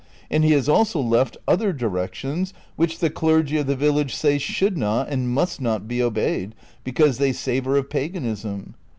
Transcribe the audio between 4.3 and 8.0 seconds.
should not and must not be obeyed because they savor of